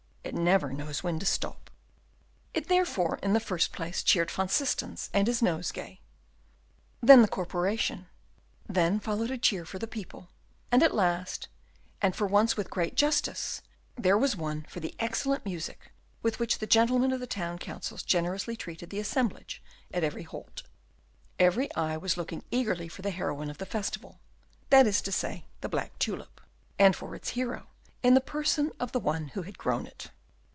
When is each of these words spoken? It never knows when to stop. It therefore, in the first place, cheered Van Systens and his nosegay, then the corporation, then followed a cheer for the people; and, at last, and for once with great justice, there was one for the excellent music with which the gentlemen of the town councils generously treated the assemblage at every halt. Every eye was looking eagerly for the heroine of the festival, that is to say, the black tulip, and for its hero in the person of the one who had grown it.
It 0.23 0.35
never 0.37 0.71
knows 0.71 1.03
when 1.03 1.19
to 1.19 1.25
stop. 1.25 1.69
It 2.53 2.69
therefore, 2.69 3.19
in 3.21 3.33
the 3.33 3.41
first 3.41 3.73
place, 3.73 4.01
cheered 4.01 4.31
Van 4.31 4.47
Systens 4.47 5.09
and 5.13 5.27
his 5.27 5.41
nosegay, 5.41 5.99
then 7.01 7.21
the 7.21 7.27
corporation, 7.27 8.07
then 8.65 9.01
followed 9.01 9.29
a 9.29 9.37
cheer 9.37 9.65
for 9.65 9.77
the 9.77 9.87
people; 9.87 10.29
and, 10.71 10.83
at 10.83 10.95
last, 10.95 11.49
and 12.01 12.15
for 12.15 12.27
once 12.27 12.55
with 12.55 12.69
great 12.69 12.95
justice, 12.95 13.61
there 13.97 14.17
was 14.17 14.37
one 14.37 14.61
for 14.69 14.79
the 14.79 14.95
excellent 14.99 15.43
music 15.43 15.91
with 16.21 16.39
which 16.39 16.59
the 16.59 16.67
gentlemen 16.67 17.11
of 17.11 17.19
the 17.19 17.27
town 17.27 17.57
councils 17.59 18.01
generously 18.03 18.55
treated 18.55 18.89
the 18.89 18.99
assemblage 18.99 19.61
at 19.93 20.03
every 20.03 20.23
halt. 20.23 20.63
Every 21.39 21.73
eye 21.75 21.97
was 21.97 22.15
looking 22.15 22.45
eagerly 22.51 22.87
for 22.87 23.01
the 23.01 23.11
heroine 23.11 23.49
of 23.49 23.57
the 23.57 23.65
festival, 23.65 24.21
that 24.69 24.87
is 24.87 25.01
to 25.01 25.11
say, 25.11 25.43
the 25.59 25.67
black 25.67 25.99
tulip, 25.99 26.39
and 26.79 26.95
for 26.95 27.15
its 27.15 27.29
hero 27.31 27.67
in 28.01 28.13
the 28.13 28.21
person 28.21 28.71
of 28.79 28.93
the 28.93 28.99
one 29.01 29.27
who 29.29 29.41
had 29.41 29.57
grown 29.57 29.85
it. 29.85 30.09